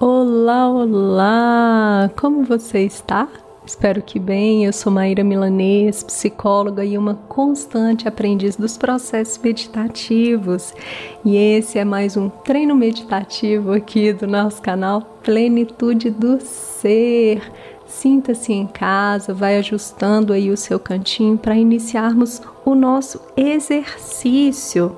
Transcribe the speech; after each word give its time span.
Olá, 0.00 0.68
olá! 0.68 2.10
Como 2.16 2.42
você 2.42 2.80
está? 2.80 3.28
Espero 3.64 4.02
que 4.02 4.18
bem. 4.18 4.64
Eu 4.64 4.72
sou 4.72 4.92
Maíra 4.92 5.22
Milanês, 5.22 6.02
psicóloga 6.02 6.84
e 6.84 6.98
uma 6.98 7.14
constante 7.14 8.08
aprendiz 8.08 8.56
dos 8.56 8.76
processos 8.76 9.38
meditativos. 9.38 10.74
E 11.24 11.36
esse 11.36 11.78
é 11.78 11.84
mais 11.84 12.16
um 12.16 12.28
treino 12.28 12.74
meditativo 12.74 13.72
aqui 13.72 14.12
do 14.12 14.26
nosso 14.26 14.60
canal 14.60 15.00
Plenitude 15.22 16.10
do 16.10 16.40
Ser. 16.40 17.40
Sinta-se 17.86 18.52
em 18.52 18.66
casa, 18.66 19.32
vai 19.32 19.58
ajustando 19.58 20.32
aí 20.32 20.50
o 20.50 20.56
seu 20.56 20.80
cantinho 20.80 21.38
para 21.38 21.54
iniciarmos 21.54 22.42
o 22.64 22.74
nosso 22.74 23.20
exercício. 23.36 24.96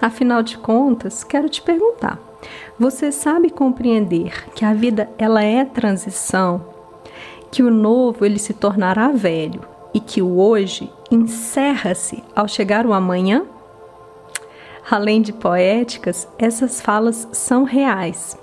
Afinal 0.00 0.40
de 0.40 0.56
contas, 0.56 1.24
quero 1.24 1.48
te 1.48 1.60
perguntar: 1.60 2.25
você 2.78 3.10
sabe 3.10 3.50
compreender 3.50 4.50
que 4.54 4.64
a 4.64 4.74
vida 4.74 5.08
ela 5.18 5.42
é 5.42 5.64
transição, 5.64 6.64
que 7.50 7.62
o 7.62 7.70
novo 7.70 8.24
ele 8.24 8.38
se 8.38 8.52
tornará 8.52 9.08
velho 9.08 9.60
e 9.94 10.00
que 10.00 10.20
o 10.20 10.38
hoje 10.38 10.92
encerra-se 11.10 12.22
ao 12.34 12.46
chegar 12.46 12.86
o 12.86 12.92
amanhã? 12.92 13.46
Além 14.90 15.22
de 15.22 15.32
poéticas, 15.32 16.28
essas 16.38 16.80
falas 16.80 17.26
são 17.32 17.64
reais. 17.64 18.38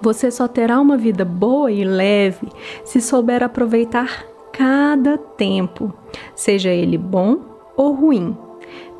Você 0.00 0.30
só 0.30 0.46
terá 0.46 0.80
uma 0.80 0.96
vida 0.96 1.24
boa 1.24 1.70
e 1.70 1.84
leve 1.84 2.48
se 2.84 3.00
souber 3.00 3.42
aproveitar 3.42 4.26
cada 4.52 5.16
tempo, 5.16 5.92
seja 6.34 6.70
ele 6.70 6.98
bom 6.98 7.38
ou 7.76 7.92
ruim, 7.92 8.36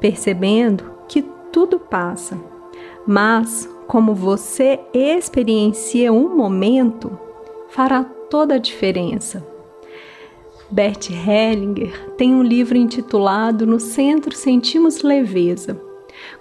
percebendo 0.00 0.84
que 1.06 1.22
tudo 1.52 1.78
passa. 1.78 2.38
Mas 3.06 3.68
como 3.86 4.14
você 4.14 4.80
experiencia 4.92 6.12
um 6.12 6.34
momento, 6.34 7.18
fará 7.68 8.04
toda 8.04 8.54
a 8.54 8.58
diferença. 8.58 9.46
Bert 10.70 11.10
Hellinger 11.10 12.14
tem 12.16 12.34
um 12.34 12.42
livro 12.42 12.76
intitulado 12.76 13.66
No 13.66 13.78
Centro 13.78 14.34
Sentimos 14.34 15.02
Leveza, 15.02 15.80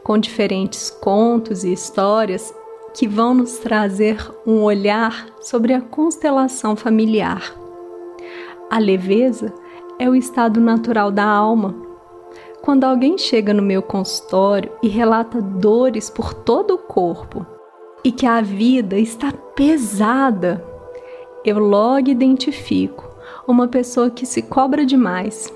com 0.04 0.18
diferentes 0.18 0.90
contos 0.90 1.64
e 1.64 1.74
histórias 1.74 2.54
que 2.94 3.08
vão 3.08 3.34
nos 3.34 3.58
trazer 3.58 4.18
um 4.46 4.62
olhar 4.62 5.28
sobre 5.42 5.74
a 5.74 5.82
constelação 5.82 6.76
familiar. 6.76 7.54
A 8.70 8.80
leveza 8.80 9.54
é 10.00 10.10
o 10.10 10.16
estado 10.16 10.60
natural 10.60 11.12
da 11.12 11.26
alma. 11.26 11.76
Quando 12.64 12.86
alguém 12.86 13.18
chega 13.18 13.54
no 13.54 13.62
meu 13.62 13.82
consultório 13.82 14.72
e 14.82 14.88
relata 14.88 15.42
dores 15.42 16.10
por 16.10 16.34
todo 16.34 16.76
o 16.76 16.78
corpo 16.78 17.46
e 18.06 18.10
que 18.10 18.26
a 18.26 18.40
vida 18.40 18.98
está 18.98 19.34
pesada, 19.34 20.64
eu 21.44 21.60
logo 21.60 22.10
identifico 22.10 23.04
uma 23.46 23.68
pessoa 23.68 24.10
que 24.10 24.26
se 24.26 24.42
cobra 24.44 24.86
demais, 24.86 25.54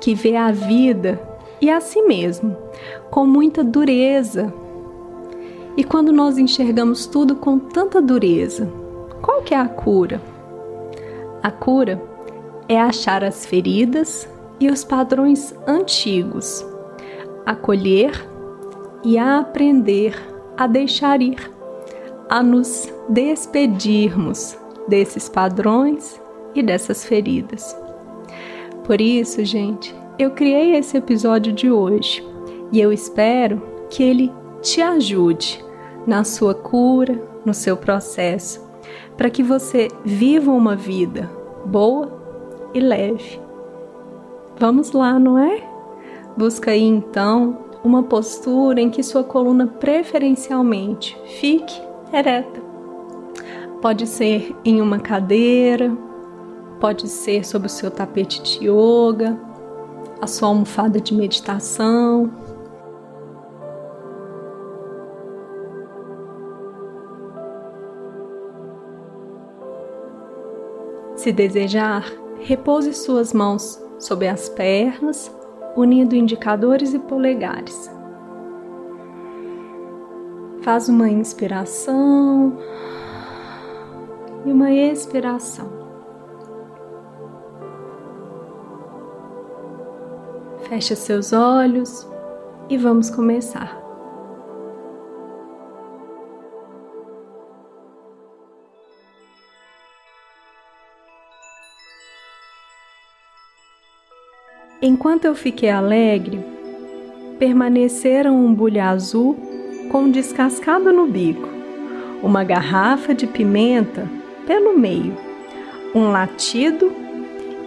que 0.00 0.12
vê 0.12 0.34
a 0.34 0.50
vida 0.50 1.22
e 1.60 1.70
a 1.70 1.80
si 1.80 2.02
mesmo 2.02 2.56
com 3.08 3.24
muita 3.24 3.62
dureza 3.62 4.52
e 5.76 5.84
quando 5.84 6.12
nós 6.12 6.36
enxergamos 6.36 7.06
tudo 7.06 7.36
com 7.36 7.60
tanta 7.60 8.02
dureza, 8.02 8.68
qual 9.22 9.40
que 9.42 9.54
é 9.54 9.56
a 9.56 9.68
cura? 9.68 10.20
A 11.40 11.50
cura 11.52 12.02
é 12.68 12.80
achar 12.80 13.22
as 13.22 13.46
feridas 13.46 14.28
e 14.62 14.70
os 14.70 14.84
padrões 14.84 15.52
antigos, 15.66 16.64
acolher 17.44 18.12
e 19.04 19.18
a 19.18 19.40
aprender 19.40 20.14
a 20.56 20.68
deixar 20.68 21.20
ir, 21.20 21.50
a 22.28 22.44
nos 22.44 22.88
despedirmos 23.08 24.56
desses 24.86 25.28
padrões 25.28 26.20
e 26.54 26.62
dessas 26.62 27.04
feridas. 27.04 27.76
Por 28.84 29.00
isso, 29.00 29.44
gente, 29.44 29.92
eu 30.16 30.30
criei 30.30 30.76
esse 30.76 30.96
episódio 30.96 31.52
de 31.52 31.68
hoje 31.68 32.24
e 32.70 32.80
eu 32.80 32.92
espero 32.92 33.60
que 33.90 34.04
ele 34.04 34.30
te 34.60 34.80
ajude 34.80 35.64
na 36.06 36.22
sua 36.22 36.54
cura, 36.54 37.20
no 37.44 37.52
seu 37.52 37.76
processo, 37.76 38.64
para 39.16 39.28
que 39.28 39.42
você 39.42 39.88
viva 40.04 40.52
uma 40.52 40.76
vida 40.76 41.28
boa 41.66 42.12
e 42.72 42.78
leve. 42.78 43.40
Vamos 44.58 44.92
lá, 44.92 45.18
não 45.18 45.38
é? 45.38 45.62
Busca 46.36 46.70
aí 46.70 46.82
então 46.82 47.58
uma 47.84 48.02
postura 48.02 48.80
em 48.80 48.90
que 48.90 49.02
sua 49.02 49.24
coluna 49.24 49.66
preferencialmente 49.66 51.18
fique 51.40 51.80
ereta. 52.12 52.60
Pode 53.80 54.06
ser 54.06 54.54
em 54.64 54.80
uma 54.80 55.00
cadeira, 55.00 55.96
pode 56.78 57.08
ser 57.08 57.44
sobre 57.44 57.66
o 57.66 57.70
seu 57.70 57.90
tapete 57.90 58.40
de 58.42 58.68
yoga, 58.68 59.36
a 60.20 60.26
sua 60.26 60.48
almofada 60.48 61.00
de 61.00 61.12
meditação, 61.14 62.30
Se 71.22 71.30
desejar, 71.30 72.10
repouse 72.40 72.92
suas 72.94 73.32
mãos 73.32 73.80
sobre 74.02 74.26
as 74.26 74.48
pernas, 74.48 75.32
unindo 75.76 76.16
indicadores 76.16 76.92
e 76.92 76.98
polegares. 76.98 77.88
Faz 80.62 80.88
uma 80.88 81.08
inspiração 81.08 82.58
e 84.44 84.50
uma 84.50 84.72
expiração. 84.72 85.70
Feche 90.68 90.96
seus 90.96 91.32
olhos 91.32 92.06
e 92.68 92.76
vamos 92.76 93.08
começar. 93.08 93.81
Enquanto 104.84 105.26
eu 105.26 105.34
fiquei 105.36 105.70
alegre, 105.70 106.44
permaneceram 107.38 108.34
um 108.34 108.52
bulho 108.52 108.82
azul 108.82 109.36
com 109.92 110.10
descascado 110.10 110.92
no 110.92 111.06
bico, 111.06 111.48
uma 112.20 112.42
garrafa 112.42 113.14
de 113.14 113.28
pimenta 113.28 114.10
pelo 114.44 114.76
meio, 114.76 115.16
um 115.94 116.10
latido 116.10 116.92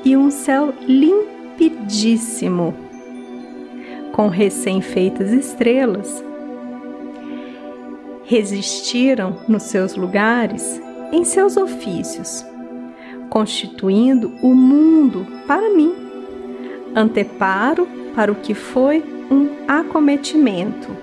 e 0.03 0.17
um 0.17 0.29
céu 0.29 0.73
limpidíssimo, 0.85 2.75
com 4.11 4.27
recém-feitas 4.27 5.31
estrelas. 5.31 6.21
Resistiram 8.25 9.37
nos 9.47 9.63
seus 9.63 9.95
lugares, 9.95 10.81
em 11.13 11.23
seus 11.23 11.55
ofícios, 11.55 12.45
constituindo 13.29 14.33
o 14.41 14.53
mundo 14.53 15.25
para 15.47 15.73
mim 15.73 16.04
anteparo 16.95 17.87
para 18.15 18.31
o 18.31 18.35
que 18.35 18.53
foi 18.53 19.03
um 19.29 19.49
acometimento. 19.67 20.95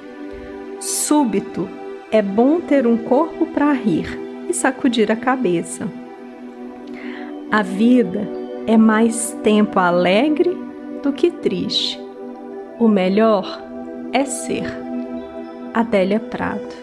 Súbito, 0.80 1.68
é 2.10 2.22
bom 2.22 2.60
ter 2.60 2.86
um 2.86 2.96
corpo 2.96 3.46
para 3.46 3.72
rir 3.72 4.18
e 4.48 4.54
sacudir 4.54 5.12
a 5.12 5.16
cabeça. 5.16 5.88
A 7.50 7.62
vida 7.62 8.28
é 8.66 8.76
mais 8.76 9.36
tempo 9.42 9.78
alegre 9.78 10.56
do 11.02 11.12
que 11.12 11.30
triste. 11.30 12.00
O 12.78 12.88
melhor 12.88 13.62
é 14.12 14.24
ser. 14.24 14.66
Adélia 15.74 16.20
Prado 16.20 16.81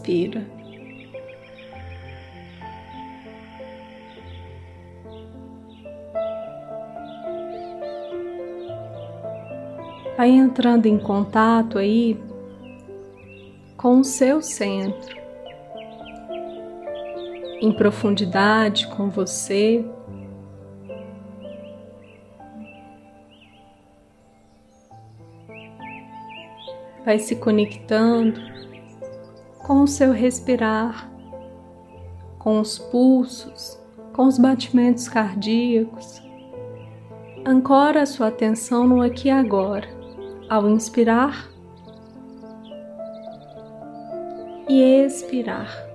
expira. 0.00 0.46
Vai 10.16 10.30
entrando 10.30 10.86
em 10.86 10.98
contato 10.98 11.78
aí 11.78 12.18
com 13.76 14.00
o 14.00 14.04
seu 14.04 14.42
centro. 14.42 15.20
em 17.62 17.70
profundidade 17.74 18.86
com 18.86 19.10
você. 19.10 19.84
Vai 27.04 27.18
se 27.18 27.36
conectando 27.36 28.40
com 29.70 29.82
o 29.82 29.86
seu 29.86 30.10
respirar, 30.10 31.08
com 32.40 32.58
os 32.58 32.76
pulsos, 32.76 33.80
com 34.12 34.26
os 34.26 34.36
batimentos 34.36 35.08
cardíacos. 35.08 36.20
Ancora 37.46 38.02
a 38.02 38.06
sua 38.06 38.26
atenção 38.26 38.84
no 38.84 39.00
aqui 39.00 39.28
e 39.28 39.30
agora, 39.30 39.86
ao 40.48 40.68
inspirar 40.68 41.48
e 44.68 44.82
expirar. 44.82 45.89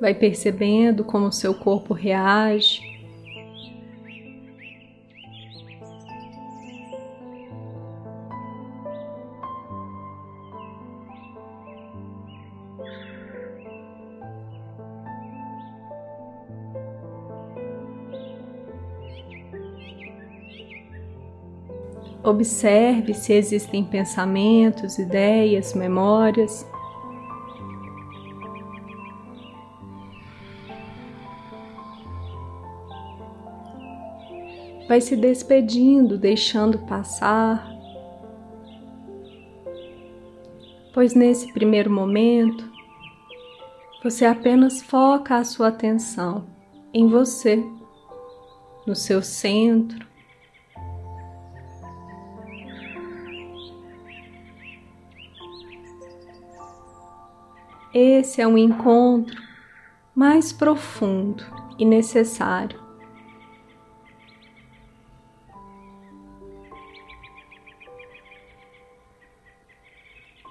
Vai 0.00 0.14
percebendo 0.14 1.04
como 1.04 1.26
o 1.26 1.32
seu 1.32 1.54
corpo 1.54 1.92
reage. 1.94 2.86
Observe 22.22 23.14
se 23.14 23.32
existem 23.32 23.82
pensamentos, 23.82 24.98
ideias, 24.98 25.72
memórias 25.72 26.66
vai 34.88 35.02
se 35.02 35.14
despedindo, 35.14 36.16
deixando 36.16 36.78
passar. 36.78 37.70
Pois 40.94 41.14
nesse 41.14 41.52
primeiro 41.52 41.90
momento, 41.90 42.64
você 44.02 44.24
apenas 44.24 44.80
foca 44.80 45.36
a 45.36 45.44
sua 45.44 45.68
atenção 45.68 46.46
em 46.92 47.06
você, 47.06 47.62
no 48.86 48.96
seu 48.96 49.22
centro. 49.22 50.08
Esse 57.92 58.40
é 58.40 58.46
um 58.46 58.56
encontro 58.56 59.40
mais 60.14 60.52
profundo 60.52 61.44
e 61.78 61.84
necessário 61.84 62.87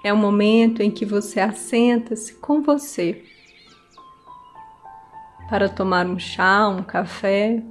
É 0.08 0.12
o 0.12 0.16
momento 0.16 0.82
em 0.82 0.90
que 0.90 1.04
você 1.04 1.38
assenta-se 1.38 2.32
com 2.36 2.62
você 2.62 3.24
para 5.50 5.68
tomar 5.68 6.06
um 6.06 6.18
chá, 6.18 6.66
um 6.66 6.82
café, 6.82 7.62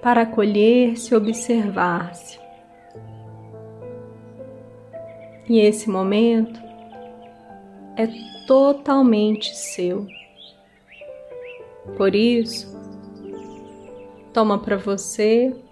para 0.00 0.22
acolher-se 0.22 1.12
observar-se. 1.12 2.38
E 5.48 5.58
esse 5.58 5.90
momento 5.90 6.60
é 7.96 8.06
totalmente 8.46 9.56
seu. 9.56 10.06
Por 11.96 12.14
isso, 12.14 12.78
toma 14.32 14.60
para 14.60 14.76
você 14.76 15.63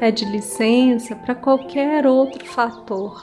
pede 0.00 0.24
licença 0.24 1.14
para 1.14 1.34
qualquer 1.34 2.06
outro 2.06 2.42
fator, 2.46 3.22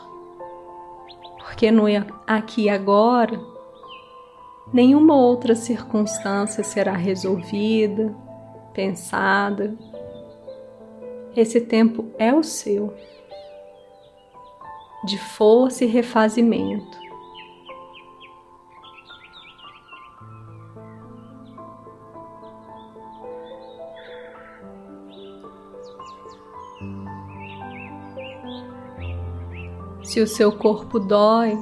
porque 1.39 1.71
no 1.71 1.85
aqui 2.27 2.65
e 2.65 2.69
agora 2.69 3.41
nenhuma 4.71 5.15
outra 5.15 5.55
circunstância 5.55 6.63
será 6.63 6.93
resolvida, 6.93 8.15
pensada. 8.73 9.75
Esse 11.35 11.61
tempo 11.61 12.11
é 12.19 12.31
o 12.31 12.43
seu, 12.43 12.93
de 15.03 15.17
força 15.17 15.83
e 15.83 15.87
refazimento. 15.87 17.06
Se 30.17 30.21
o 30.21 30.25
seu 30.25 30.51
corpo 30.51 30.99
dói, 30.99 31.55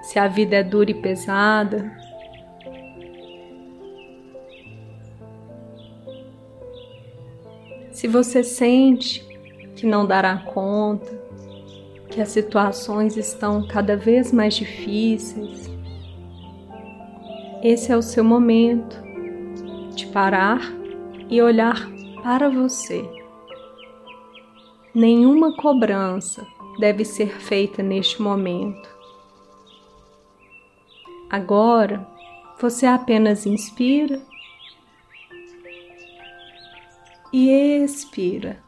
se 0.00 0.18
a 0.18 0.26
vida 0.26 0.56
é 0.56 0.62
dura 0.62 0.90
e 0.90 0.94
pesada. 0.94 1.92
Se 7.92 8.08
você 8.08 8.42
sente 8.42 9.22
que 9.76 9.84
não 9.84 10.06
dará 10.06 10.38
conta, 10.38 11.12
que 12.08 12.22
as 12.22 12.30
situações 12.30 13.18
estão 13.18 13.68
cada 13.68 13.98
vez 13.98 14.32
mais 14.32 14.54
difíceis, 14.54 15.70
esse 17.62 17.92
é 17.92 17.96
o 17.98 18.02
seu 18.02 18.24
momento 18.24 18.96
de 19.94 20.06
parar 20.06 20.72
e 21.28 21.42
olhar 21.42 21.86
para 22.22 22.48
você. 22.48 23.06
Nenhuma 24.94 25.54
cobrança, 25.54 26.53
deve 26.78 27.04
ser 27.04 27.28
feita 27.40 27.82
neste 27.82 28.20
momento. 28.20 28.88
Agora, 31.30 32.06
você 32.60 32.86
apenas 32.86 33.46
inspira 33.46 34.22
e 37.32 37.50
expira. 37.82 38.62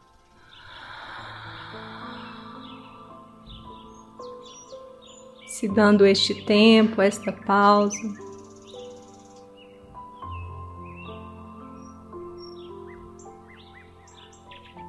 Se 5.47 5.67
dando 5.67 6.05
este 6.05 6.45
tempo, 6.45 7.01
esta 7.01 7.31
pausa. 7.31 7.97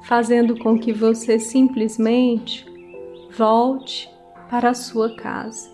Fazendo 0.03 0.59
com 0.59 0.77
que 0.77 0.91
você 0.91 1.39
simplesmente 1.39 2.68
volte 3.39 4.13
para 4.49 4.71
a 4.71 4.73
sua 4.73 5.15
casa. 5.15 5.69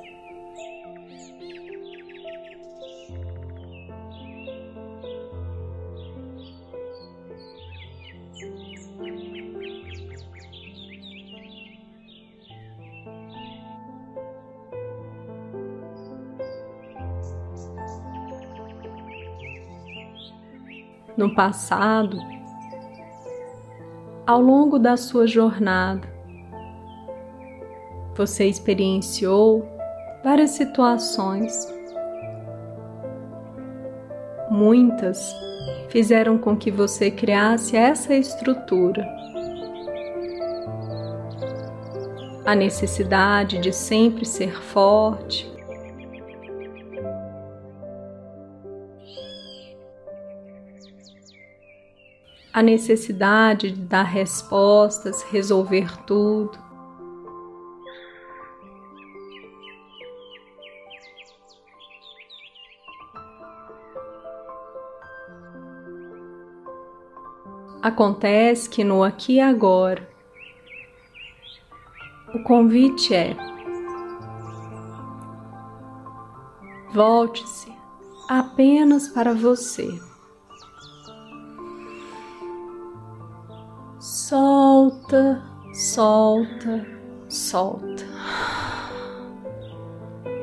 No 21.18 21.34
passado, 21.34 22.20
ao 24.28 24.40
longo 24.40 24.78
da 24.78 24.96
sua 24.96 25.26
jornada, 25.26 26.15
você 28.16 28.46
experienciou 28.48 29.68
várias 30.24 30.52
situações. 30.52 31.68
Muitas 34.50 35.36
fizeram 35.90 36.38
com 36.38 36.56
que 36.56 36.72
você 36.72 37.12
criasse 37.12 37.76
essa 37.76 38.14
estrutura. 38.14 39.06
A 42.46 42.56
necessidade 42.56 43.58
de 43.60 43.74
sempre 43.74 44.24
ser 44.24 44.62
forte, 44.62 45.52
a 52.54 52.62
necessidade 52.62 53.72
de 53.72 53.82
dar 53.82 54.04
respostas, 54.04 55.24
resolver 55.24 56.06
tudo. 56.06 56.65
Acontece 67.86 68.68
que 68.68 68.84
no 68.84 69.04
aqui 69.04 69.34
e 69.34 69.40
agora, 69.40 70.10
o 72.34 72.42
convite 72.42 73.14
é: 73.14 73.38
volte-se 76.92 77.72
apenas 78.28 79.08
para 79.10 79.36
você. 79.36 79.88
Solta, 84.00 85.44
solta, 85.72 86.88
solta. 87.30 88.04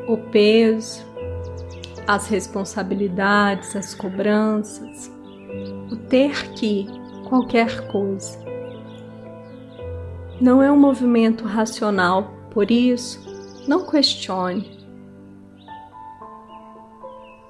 O 0.07 0.17
peso, 0.31 1.05
as 2.07 2.29
responsabilidades, 2.29 3.75
as 3.75 3.97
cobranças, 3.97 5.11
o 5.91 5.97
ter 5.97 6.53
que 6.53 7.02
qualquer 7.33 7.89
coisa. 7.89 8.39
Não 10.39 10.63
é 10.63 10.71
um 10.71 10.79
movimento 10.79 11.47
racional, 11.47 12.31
por 12.51 12.71
isso, 12.71 13.19
não 13.67 13.87
questione. 13.87 14.87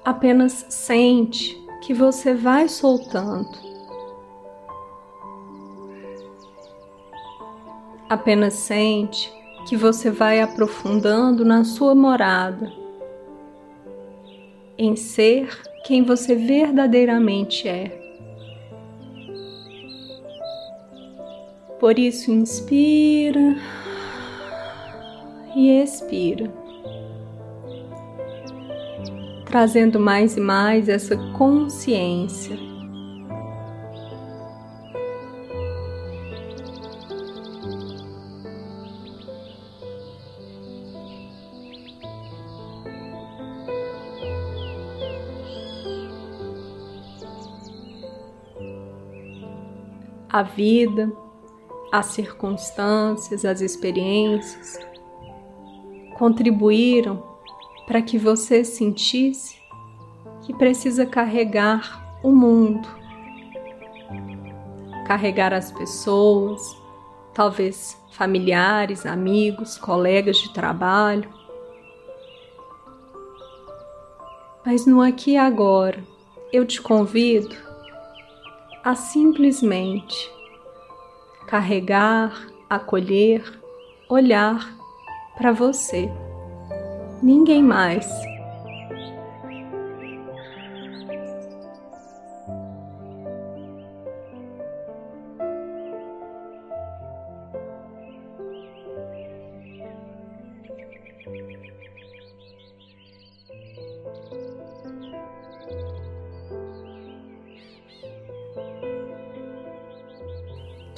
Apenas 0.05 0.65
sente 0.69 1.61
que 1.81 1.93
você 1.93 2.33
vai 2.33 2.69
soltando. 2.69 3.49
Apenas 8.07 8.53
sente 8.53 9.29
que 9.67 9.75
você 9.75 10.09
vai 10.09 10.39
aprofundando 10.39 11.43
na 11.43 11.65
sua 11.65 11.93
morada, 11.93 12.71
em 14.77 14.95
ser 14.95 15.61
quem 15.83 16.03
você 16.03 16.35
verdadeiramente 16.35 17.67
é. 17.67 18.02
Por 21.83 21.99
isso, 21.99 22.31
inspira 22.31 23.57
e 25.53 25.69
expira, 25.69 26.49
trazendo 29.43 29.99
mais 29.99 30.37
e 30.37 30.39
mais 30.39 30.87
essa 30.87 31.17
consciência. 31.33 32.57
A 50.29 50.43
vida 50.43 51.11
as 51.93 52.07
circunstâncias, 52.07 53.45
as 53.45 53.61
experiências 53.61 54.79
contribuíram 56.17 57.21
para 57.85 58.01
que 58.01 58.17
você 58.17 58.65
sentisse 58.65 59.61
que 60.41 60.51
precisa 60.55 61.05
carregar 61.05 62.19
o 62.23 62.31
mundo, 62.31 62.89
carregar 65.05 65.53
as 65.53 65.71
pessoas, 65.71 66.75
talvez 67.31 67.95
familiares, 68.11 69.05
amigos, 69.05 69.77
colegas 69.77 70.37
de 70.37 70.51
trabalho. 70.51 71.29
Mas 74.65 74.87
no 74.87 74.99
aqui 74.99 75.33
e 75.33 75.37
agora, 75.37 76.03
eu 76.51 76.65
te 76.65 76.81
convido 76.81 77.55
a 78.83 78.95
simplesmente 78.95 80.33
carregar, 81.53 82.47
acolher, 82.67 83.43
olhar 84.09 84.75
para 85.37 85.51
você. 85.51 86.09
Ninguém 87.21 87.61
mais. 87.61 88.09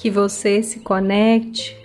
Que 0.05 0.11
você 0.11 0.61
se 0.61 0.81
conecte. 0.81 1.75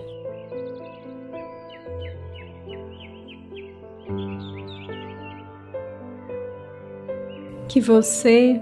Que 7.67 7.81
você 7.81 8.61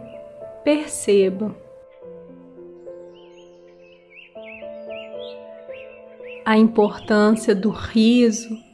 perceba. 0.63 1.53
A 6.45 6.57
importância 6.57 7.53
do 7.53 7.71
riso 7.71 8.68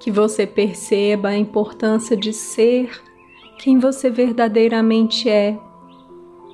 que 0.00 0.10
você 0.10 0.46
perceba 0.46 1.28
a 1.28 1.36
importância 1.36 2.16
de 2.16 2.32
ser 2.32 2.90
quem 3.58 3.78
você 3.78 4.08
verdadeiramente 4.08 5.28
é, 5.28 5.58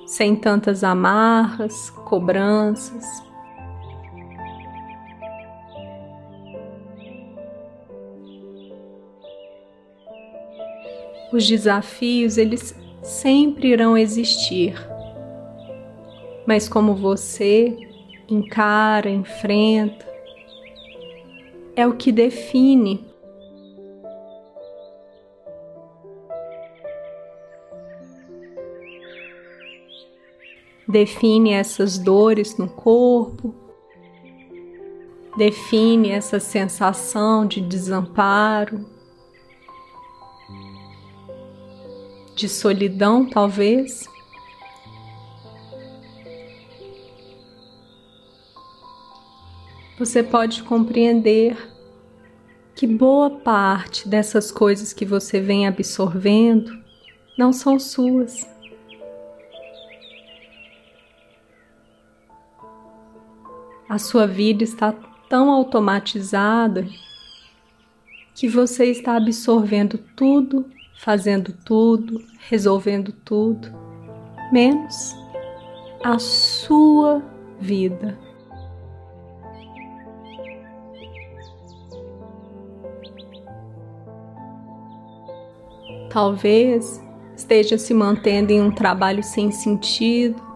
sem 0.05 0.35
tantas 0.35 0.83
amarras, 0.83 1.89
cobranças. 1.89 3.05
Os 11.31 11.47
desafios, 11.47 12.37
eles 12.37 12.75
sempre 13.01 13.69
irão 13.69 13.97
existir. 13.97 14.75
Mas 16.45 16.67
como 16.67 16.93
você 16.93 17.77
encara, 18.27 19.09
enfrenta, 19.09 20.05
é 21.73 21.87
o 21.87 21.93
que 21.93 22.11
define 22.11 23.06
define 30.87 31.51
essas 31.51 31.97
dores 31.97 32.57
no 32.57 32.69
corpo, 32.69 33.53
define 35.37 36.09
essa 36.09 36.39
sensação 36.39 37.45
de 37.45 37.61
desamparo, 37.61 38.85
de 42.35 42.47
solidão, 42.47 43.27
talvez. 43.29 44.07
Você 49.99 50.21
pode 50.21 50.61
compreender 50.63 51.57
que 52.75 52.85
boa 52.85 53.31
parte 53.31 54.07
dessas 54.07 54.51
coisas 54.51 54.93
que 54.93 55.03
você 55.03 55.41
vem 55.41 55.67
absorvendo 55.67 56.71
não 57.35 57.51
são 57.51 57.79
suas. 57.79 58.56
A 63.97 63.99
sua 63.99 64.27
vida 64.27 64.63
está 64.63 64.93
tão 65.27 65.49
automatizada 65.49 66.87
que 68.35 68.47
você 68.47 68.85
está 68.91 69.17
absorvendo 69.17 69.97
tudo, 70.15 70.67
fazendo 70.99 71.51
tudo, 71.65 72.23
resolvendo 72.47 73.11
tudo, 73.11 73.73
menos 74.51 75.15
a 76.03 76.19
sua 76.19 77.23
vida. 77.59 78.15
Talvez 86.11 87.03
esteja 87.35 87.79
se 87.79 87.95
mantendo 87.95 88.51
em 88.51 88.61
um 88.61 88.69
trabalho 88.69 89.23
sem 89.23 89.49
sentido, 89.51 90.46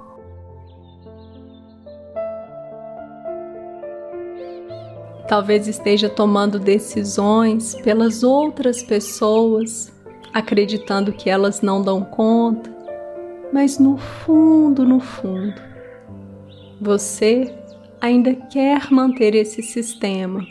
talvez 5.32 5.66
esteja 5.66 6.10
tomando 6.10 6.60
decisões 6.60 7.74
pelas 7.84 8.22
outras 8.22 8.84
pessoas, 8.84 9.90
acreditando 10.34 11.14
que 11.14 11.30
elas 11.30 11.62
não 11.62 11.82
dão 11.82 12.04
conta, 12.04 12.70
mas 13.54 13.80
no 13.80 13.98
fundo, 13.98 14.86
no 14.86 15.00
fundo, 15.00 15.56
você 16.82 17.50
ainda 18.02 18.36
quer 18.36 18.92
manter 18.92 19.34
esse 19.34 19.64
sistema. 19.64 20.46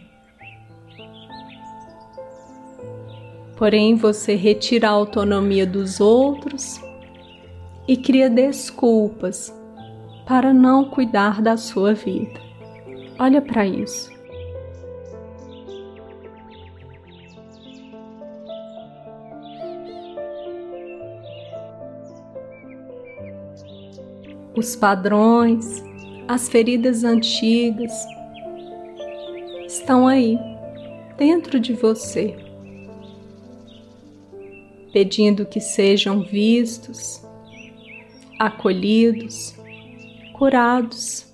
Porém, 3.59 3.97
você 3.97 4.35
retira 4.35 4.89
a 4.89 4.93
autonomia 4.93 5.67
dos 5.67 6.01
outros 6.01 6.81
e 7.87 7.99
cria 7.99 8.31
desculpas 8.31 9.55
para 10.27 10.55
não 10.55 10.87
cuidar 10.87 11.43
da 11.43 11.59
sua 11.59 11.93
vida. 11.93 12.41
Olha 13.19 13.43
para 13.43 13.67
isso. 13.67 14.20
Os 24.61 24.77
padrões, 24.77 25.83
as 26.29 26.47
feridas 26.47 27.03
antigas 27.03 27.91
estão 29.67 30.07
aí, 30.07 30.39
dentro 31.17 31.59
de 31.59 31.73
você 31.73 32.37
pedindo 34.93 35.47
que 35.47 35.61
sejam 35.61 36.23
vistos, 36.23 37.27
acolhidos, 38.39 39.55
curados. 40.35 41.30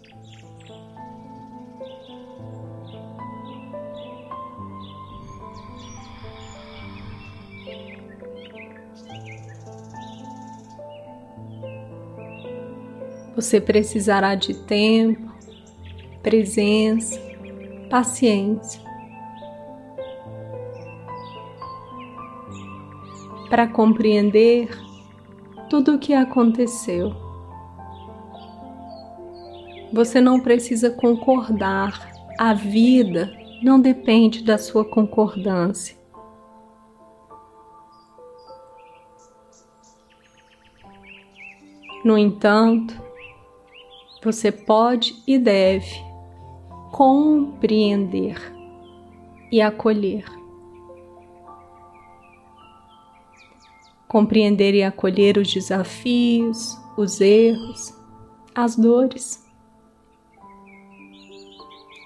Você 13.37 13.61
precisará 13.61 14.35
de 14.35 14.55
tempo, 14.55 15.31
presença, 16.23 17.21
paciência 17.90 18.81
para 23.50 23.69
compreender 23.69 24.71
tudo 25.69 25.95
o 25.95 25.99
que 25.99 26.14
aconteceu. 26.14 27.14
Você 29.93 30.21
não 30.21 30.40
precisa 30.40 30.90
concordar, 30.90 32.11
a 32.38 32.55
vida 32.55 33.31
não 33.62 33.78
depende 33.81 34.43
da 34.43 34.59
sua 34.59 34.85
concordância. 34.85 35.97
No 42.05 42.16
entanto, 42.16 43.05
você 44.26 44.50
pode 44.50 45.23
e 45.26 45.38
deve 45.38 46.04
compreender 46.90 48.37
e 49.52 49.61
acolher. 49.61 50.25
compreender 54.09 54.73
e 54.73 54.83
acolher 54.83 55.37
os 55.37 55.52
desafios, 55.52 56.78
os 56.97 57.21
erros, 57.21 57.92
as 58.54 58.76
dores. 58.76 59.45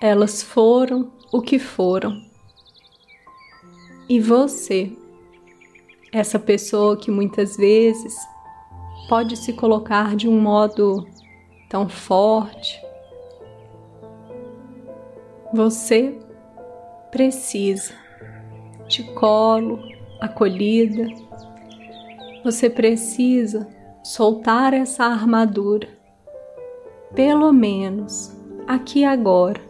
Elas 0.03 0.43
foram 0.43 1.12
o 1.31 1.41
que 1.41 1.59
foram. 1.59 2.21
E 4.09 4.19
você, 4.19 4.91
essa 6.11 6.39
pessoa 6.39 6.97
que 6.97 7.11
muitas 7.11 7.57
vezes 7.57 8.17
pode 9.09 9.37
se 9.37 9.53
colocar 9.53 10.17
de 10.17 10.27
um 10.27 10.41
modo 10.41 11.07
tão 11.71 11.89
forte, 11.89 12.83
você 15.55 16.18
precisa 17.12 17.94
de 18.88 19.05
colo, 19.14 19.79
acolhida, 20.21 21.07
você 22.42 22.68
precisa 22.68 23.68
soltar 24.03 24.75
essa 24.75 25.05
armadura, 25.05 25.88
pelo 27.14 27.53
menos 27.53 28.37
aqui 28.66 29.05
agora. 29.05 29.61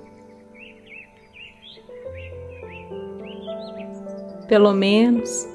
Pelo 4.48 4.72
menos 4.72 5.46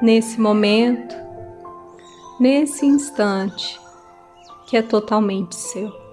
nesse 0.00 0.40
momento, 0.40 1.14
nesse 2.38 2.86
instante 2.86 3.84
que 4.66 4.76
é 4.76 4.82
totalmente 4.82 5.54
seu. 5.54 6.05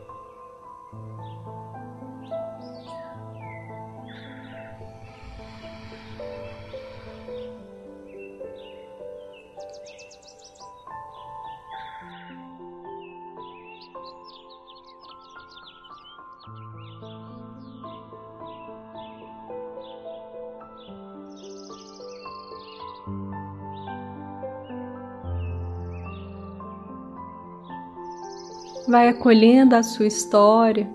Vai 28.87 29.07
acolhendo 29.07 29.75
a 29.75 29.83
sua 29.83 30.07
história, 30.07 30.89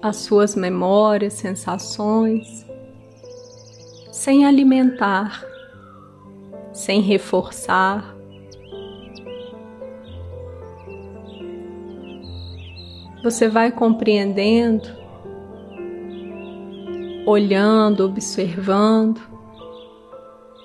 as 0.00 0.16
suas 0.16 0.54
memórias, 0.54 1.34
sensações, 1.34 2.66
sem 4.12 4.44
alimentar, 4.44 5.44
sem 6.72 7.00
reforçar. 7.00 8.14
Você 13.24 13.48
vai 13.48 13.72
compreendendo, 13.72 14.88
olhando, 17.26 18.04
observando, 18.04 19.20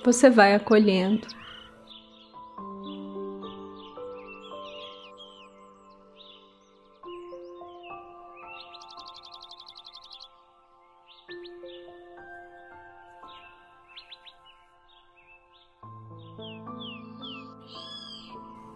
você 0.04 0.30
vai 0.30 0.54
acolhendo. 0.54 1.26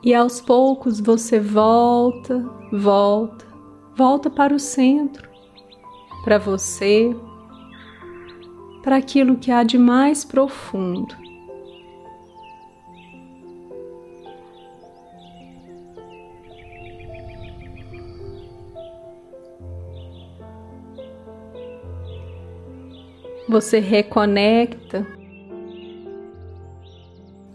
E 0.02 0.14
aos 0.14 0.40
poucos 0.40 1.00
você 1.00 1.40
volta, 1.40 2.38
volta, 2.72 3.44
volta 3.96 4.30
para 4.30 4.54
o 4.54 4.58
centro, 4.58 5.28
para 6.22 6.38
você, 6.38 7.14
para 8.82 8.96
aquilo 8.96 9.36
que 9.36 9.50
há 9.50 9.62
de 9.62 9.78
mais 9.78 10.24
profundo. 10.24 11.14
Você 23.48 23.78
reconecta 23.78 25.15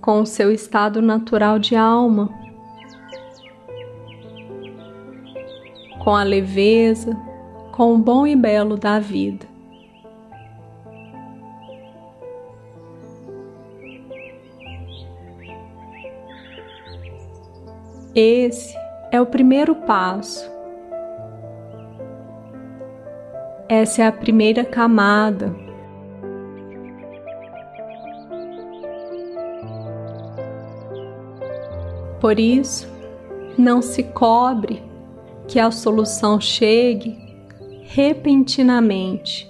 com 0.02 0.22
o 0.22 0.26
seu 0.26 0.52
estado 0.52 1.02
natural 1.02 1.60
de 1.60 1.76
alma 1.76 2.42
com 6.04 6.16
a 6.16 6.24
leveza, 6.24 7.16
com 7.72 7.94
o 7.94 7.98
bom 7.98 8.26
e 8.26 8.36
belo 8.36 8.76
da 8.76 9.00
vida. 9.00 9.46
Esse 18.16 18.76
é 19.12 19.22
o 19.22 19.26
primeiro 19.26 19.76
passo. 19.76 20.50
Essa 23.70 24.02
é 24.02 24.08
a 24.08 24.12
primeira 24.12 24.66
camada. 24.66 25.56
Por 32.22 32.40
isso, 32.40 32.88
não 33.58 33.82
se 33.82 34.04
cobre 34.04 34.84
que 35.48 35.60
a 35.60 35.72
solução 35.72 36.40
chegue 36.40 37.18
repentinamente. 37.82 39.50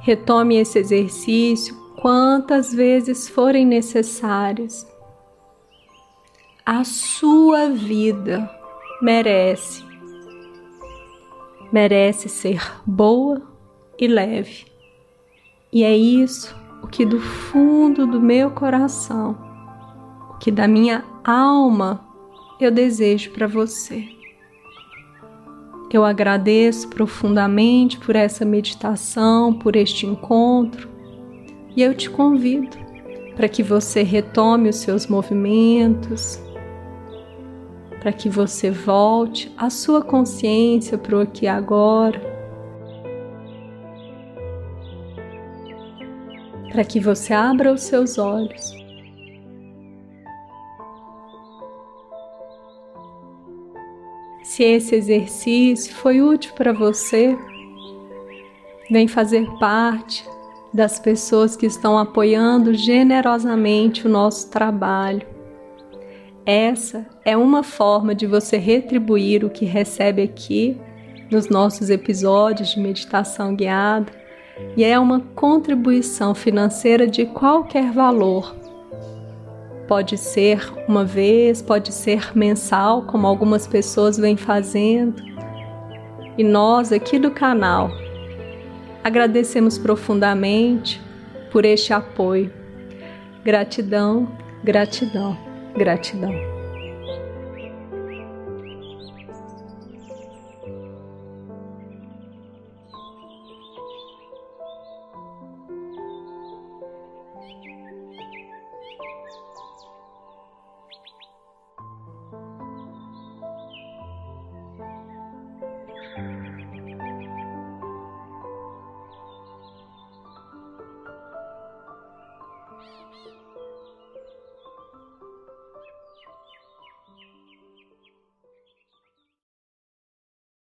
Retome 0.00 0.56
esse 0.56 0.78
exercício 0.78 1.74
quantas 1.96 2.74
vezes 2.74 3.26
forem 3.26 3.64
necessárias. 3.64 4.86
A 6.64 6.84
sua 6.84 7.70
vida 7.70 8.50
merece. 9.00 9.82
Merece 11.72 12.28
ser 12.28 12.60
boa, 12.84 13.48
e 13.98 14.06
leve. 14.06 14.66
E 15.72 15.84
é 15.84 15.96
isso 15.96 16.59
o 16.82 16.86
que 16.86 17.04
do 17.04 17.20
fundo 17.20 18.06
do 18.06 18.20
meu 18.20 18.50
coração, 18.50 19.36
o 20.30 20.38
que 20.38 20.50
da 20.50 20.66
minha 20.66 21.04
alma 21.24 22.04
eu 22.60 22.70
desejo 22.70 23.30
para 23.30 23.46
você. 23.46 24.04
Eu 25.92 26.04
agradeço 26.04 26.88
profundamente 26.88 27.98
por 27.98 28.14
essa 28.14 28.44
meditação, 28.44 29.52
por 29.52 29.74
este 29.74 30.06
encontro, 30.06 30.88
e 31.76 31.82
eu 31.82 31.94
te 31.94 32.08
convido 32.08 32.76
para 33.34 33.48
que 33.48 33.62
você 33.62 34.02
retome 34.02 34.68
os 34.68 34.76
seus 34.76 35.06
movimentos, 35.06 36.40
para 38.00 38.12
que 38.12 38.28
você 38.28 38.70
volte 38.70 39.52
a 39.56 39.68
sua 39.68 40.02
consciência 40.02 40.96
para 40.96 41.16
o 41.16 41.20
aqui 41.20 41.46
e 41.46 41.48
agora, 41.48 42.29
para 46.80 46.86
que 46.86 46.98
você 46.98 47.34
abra 47.34 47.74
os 47.74 47.82
seus 47.82 48.16
olhos. 48.16 48.74
Se 54.42 54.64
esse 54.64 54.94
exercício 54.94 55.94
foi 55.94 56.22
útil 56.22 56.54
para 56.54 56.72
você, 56.72 57.36
vem 58.90 59.06
fazer 59.06 59.46
parte 59.58 60.26
das 60.72 60.98
pessoas 60.98 61.54
que 61.54 61.66
estão 61.66 61.98
apoiando 61.98 62.72
generosamente 62.72 64.06
o 64.06 64.10
nosso 64.10 64.50
trabalho. 64.50 65.26
Essa 66.46 67.06
é 67.26 67.36
uma 67.36 67.62
forma 67.62 68.14
de 68.14 68.26
você 68.26 68.56
retribuir 68.56 69.44
o 69.44 69.50
que 69.50 69.66
recebe 69.66 70.22
aqui 70.22 70.78
nos 71.30 71.50
nossos 71.50 71.90
episódios 71.90 72.70
de 72.70 72.80
meditação 72.80 73.54
guiada 73.54 74.19
e 74.76 74.84
é 74.84 74.98
uma 74.98 75.20
contribuição 75.34 76.34
financeira 76.34 77.06
de 77.06 77.26
qualquer 77.26 77.92
valor. 77.92 78.54
Pode 79.88 80.16
ser 80.16 80.72
uma 80.86 81.04
vez, 81.04 81.60
pode 81.60 81.92
ser 81.92 82.36
mensal, 82.36 83.02
como 83.02 83.26
algumas 83.26 83.66
pessoas 83.66 84.16
vêm 84.16 84.36
fazendo. 84.36 85.20
E 86.38 86.44
nós 86.44 86.92
aqui 86.92 87.18
do 87.18 87.30
canal 87.30 87.90
agradecemos 89.02 89.76
profundamente 89.78 91.00
por 91.50 91.64
este 91.64 91.92
apoio. 91.92 92.52
Gratidão, 93.44 94.28
gratidão, 94.62 95.36
gratidão. 95.76 96.59